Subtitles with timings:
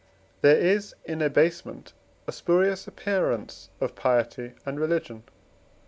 [0.41, 1.93] There is in abasement
[2.25, 5.25] a spurious appearance of piety and religion.